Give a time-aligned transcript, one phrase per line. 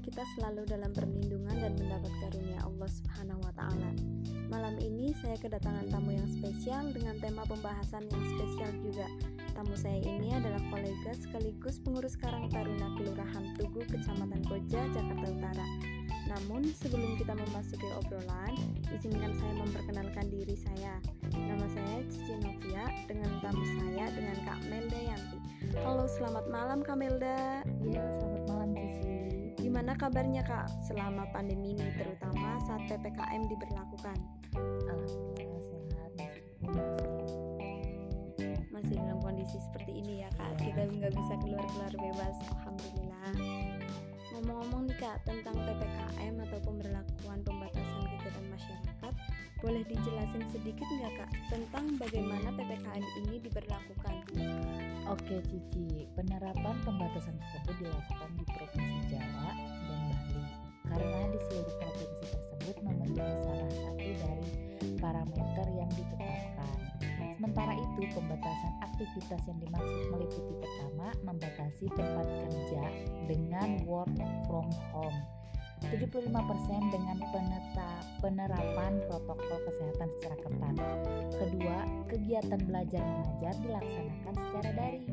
[0.00, 3.90] kita selalu dalam perlindungan dan mendapat karunia Allah Subhanahu wa taala.
[4.50, 9.06] Malam ini saya kedatangan tamu yang spesial dengan tema pembahasan yang spesial juga.
[9.54, 15.66] Tamu saya ini adalah kolega sekaligus pengurus Karang Taruna Kelurahan Tugu, Kecamatan Koja, Jakarta Utara.
[16.30, 18.54] Namun sebelum kita memasuki obrolan,
[18.94, 20.98] izinkan saya memperkenalkan diri saya.
[21.34, 25.38] Nama saya Cici Novia dengan tamu saya dengan Kak Melda Yanti.
[25.84, 27.62] Halo, selamat malam Kak Melda.
[27.82, 28.39] Iya, selamat.
[29.58, 34.18] Gimana kabarnya Kak selama pandemi ini terutama saat PPKM diberlakukan?
[34.54, 36.12] Alhamdulillah sehat.
[38.70, 40.62] Masih dalam kondisi seperti ini ya Kak.
[40.62, 42.36] Kita nggak bisa keluar-keluar bebas.
[42.54, 43.32] Alhamdulillah.
[44.30, 47.40] Ngomong-ngomong nih Kak tentang PPKM atau pemberlakuan
[49.60, 54.14] boleh dijelasin sedikit nggak Kak tentang bagaimana PPKM ini diberlakukan?
[55.04, 59.52] Oke Cici, penerapan pembatasan tersebut dilakukan di Provinsi Jawa
[59.84, 60.44] dan Bali
[60.90, 64.48] karena di seluruh provinsi tersebut memenuhi salah satu dari
[64.98, 66.76] parameter yang ditetapkan.
[67.36, 72.84] Sementara itu, pembatasan aktivitas yang dimaksud meliputi pertama, membatasi tempat kerja
[73.28, 74.12] dengan work
[74.48, 75.39] from home.
[75.88, 80.76] 75% dengan peneta, penerapan protokol kesehatan secara ketat.
[81.40, 81.78] Kedua,
[82.12, 85.08] kegiatan belajar mengajar dilaksanakan secara daring.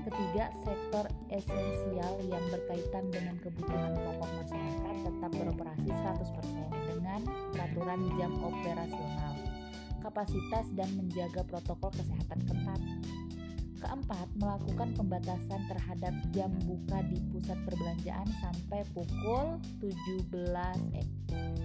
[0.00, 7.20] Ketiga, sektor esensial yang berkaitan dengan kebutuhan pokok masyarakat tetap beroperasi 100% dengan
[7.52, 9.34] peraturan jam operasional,
[10.00, 12.80] kapasitas dan menjaga protokol kesehatan ketat.
[13.90, 20.30] Keempat, melakukan pembatasan terhadap jam buka di pusat perbelanjaan sampai pukul 17
[20.94, 21.02] eh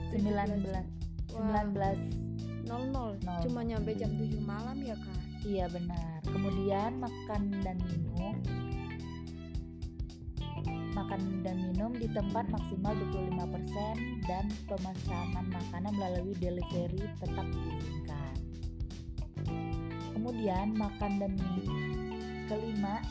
[0.10, 3.14] 19 19 nol nol.
[3.22, 3.42] Nol.
[3.46, 5.22] cuma nyampe jam 7 malam ya Kak?
[5.46, 6.26] Iya benar.
[6.26, 8.42] Kemudian makan dan minum.
[10.98, 18.34] Makan dan minum di tempat maksimal 25% dan pemesanan makanan melalui delivery tetap diizinkan.
[20.18, 22.15] Kemudian makan dan minum
[22.46, 23.02] kelima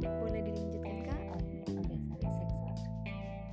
[0.00, 2.74] boleh dilanjutkan Kak oh, sorry, seksual.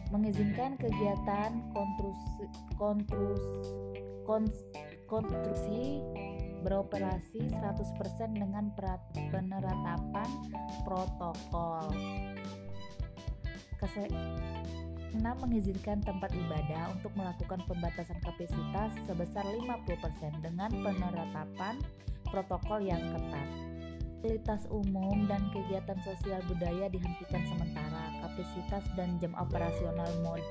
[0.09, 2.43] mengizinkan kegiatan konstruksi
[2.77, 3.43] kontrus,
[4.23, 4.67] kons-
[5.09, 6.01] konstruksi
[6.65, 8.73] beroperasi 100% dengan
[9.31, 10.29] penerapan
[10.83, 11.93] protokol.
[13.77, 14.09] Kese
[15.15, 21.79] 6 mengizinkan tempat ibadah untuk melakukan pembatasan kapasitas sebesar 50% dengan penerapan
[22.29, 23.49] protokol yang ketat.
[24.17, 28.11] Fasilitas umum dan kegiatan sosial budaya dihentikan sementara.
[28.25, 30.41] Kapasitas dan jam operasional mod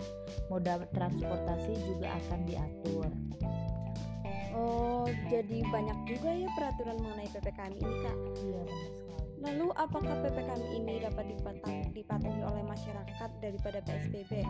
[0.49, 3.11] moda transportasi juga akan diatur.
[4.57, 8.96] Oh jadi banyak juga ya peraturan mengenai PPKM ini Kak Iya benar.
[9.47, 11.31] Lalu apakah PPKM ini dapat
[11.95, 14.43] dipatuhi oleh masyarakat daripada PSBB?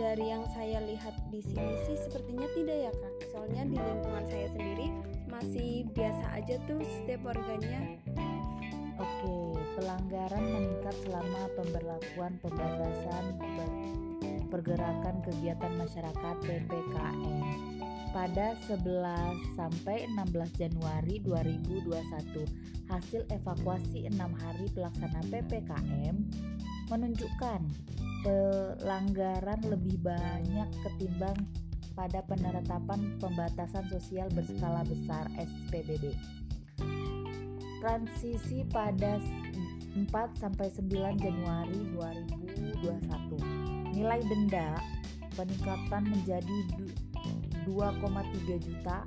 [0.00, 3.14] Dari yang saya lihat di sini sih sepertinya tidak ya kak.
[3.36, 4.88] Soalnya di lingkungan saya sendiri
[5.28, 8.00] masih biasa aja tuh setiap warganya.
[8.96, 13.24] Oke, pelanggaran meningkat selama pemberlakuan pembatasan
[14.48, 17.79] pergerakan kegiatan masyarakat PPKM
[18.10, 22.90] pada 11 sampai 16 Januari 2021.
[22.90, 26.18] Hasil evakuasi enam hari pelaksana PPKM
[26.90, 27.60] menunjukkan
[28.26, 31.38] pelanggaran lebih banyak ketimbang
[31.94, 36.10] pada penerapan pembatasan sosial berskala besar SPBB.
[37.80, 39.22] Transisi pada
[39.94, 43.94] 4 sampai 9 Januari 2021.
[43.94, 44.78] Nilai denda
[45.34, 46.58] peningkatan menjadi
[47.68, 49.04] 2,3 juta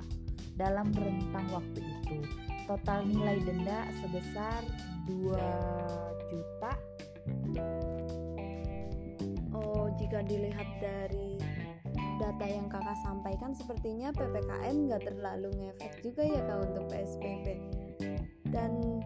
[0.54, 2.18] dalam rentang waktu itu.
[2.64, 4.64] Total nilai denda sebesar
[5.10, 5.36] 2
[6.32, 6.72] juta
[9.54, 11.38] Oh jika dilihat dari
[12.18, 17.46] data yang kakak sampaikan sepertinya PPKM nggak terlalu ngefek juga ya kak untuk PSBB.
[18.50, 19.02] Dan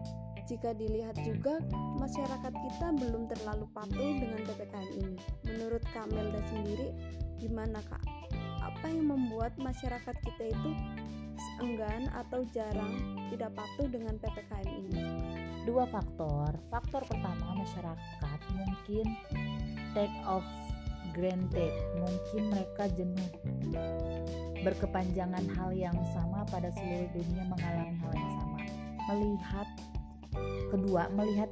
[0.49, 1.61] jika dilihat juga
[2.01, 5.17] masyarakat kita belum terlalu patuh dengan PPKM ini.
[5.45, 6.89] Menurut Kak Melda sendiri
[7.37, 8.01] gimana kak?
[8.79, 10.71] Apa yang membuat masyarakat kita itu
[11.59, 12.95] enggan atau jarang
[13.27, 15.03] tidak patuh dengan PPKM ini?
[15.67, 16.55] dua faktor.
[16.71, 19.05] Faktor pertama masyarakat mungkin
[19.91, 20.47] take off
[21.11, 23.29] granted, mungkin mereka jenuh
[24.63, 28.59] berkepanjangan hal yang sama pada seluruh dunia mengalami hal yang sama.
[29.11, 29.67] Melihat
[30.71, 31.51] kedua, melihat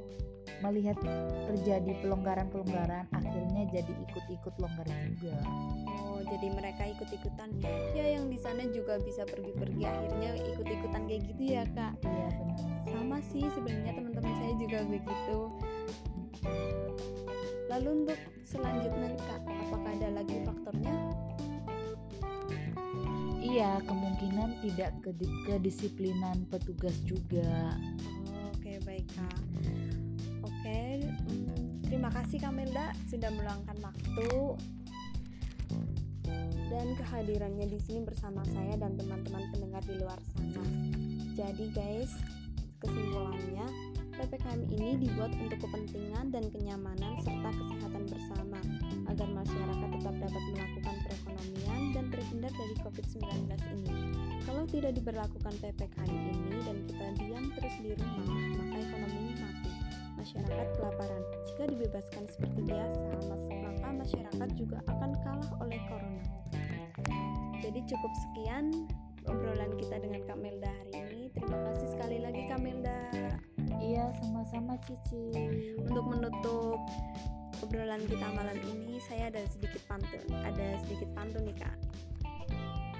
[0.60, 0.98] melihat
[1.46, 5.36] terjadi pelonggaran-pelonggaran akhirnya jadi ikut-ikut longgar juga.
[6.06, 7.48] Oh, jadi mereka ikut-ikutan.
[7.94, 11.94] Ya yang di sana juga bisa pergi-pergi akhirnya ikut-ikutan kayak gitu ya, Kak.
[12.02, 12.60] Iya benar.
[12.88, 15.38] Sama sih sebenarnya teman-teman saya juga begitu.
[17.68, 18.18] Lalu untuk
[18.48, 20.96] selanjutnya Kak, apakah ada lagi faktornya?
[23.38, 24.92] Iya, kemungkinan tidak
[25.48, 27.76] kedisiplinan petugas juga.
[28.28, 29.47] Oh, Oke, baik Kak.
[31.88, 34.28] Terima kasih Kamelda sudah meluangkan waktu
[36.68, 40.68] dan kehadirannya di sini bersama saya dan teman-teman pendengar di luar sana.
[41.32, 42.12] Jadi guys,
[42.84, 43.64] kesimpulannya
[44.20, 48.60] PPKM ini dibuat untuk kepentingan dan kenyamanan serta kesehatan bersama
[49.08, 53.48] agar masyarakat tetap dapat melakukan perekonomian dan terhindar dari COVID-19
[53.80, 53.96] ini.
[54.44, 58.28] Kalau tidak diberlakukan PPKM ini dan kita diam terus di rumah,
[58.60, 58.76] maka
[61.78, 63.06] dibebaskan seperti biasa,
[63.62, 66.26] maka masyarakat juga akan kalah oleh corona.
[67.62, 68.90] Jadi cukup sekian
[69.30, 71.22] obrolan kita dengan Kak Melda hari ini.
[71.38, 72.98] Terima kasih sekali lagi Kak Melda.
[73.78, 75.30] Iya, sama-sama Cici.
[75.78, 76.82] Untuk menutup
[77.62, 80.26] obrolan kita malam ini, saya ada sedikit pantun.
[80.34, 81.78] Ada sedikit pantun nih Kak.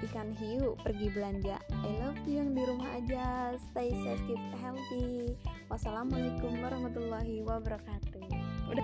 [0.07, 1.59] Ikan hiu pergi belanja.
[1.83, 3.59] I love you yang di rumah aja.
[3.59, 5.35] Stay safe, keep healthy.
[5.67, 8.38] Wassalamualaikum warahmatullahi wabarakatuh.
[8.69, 8.83] 我的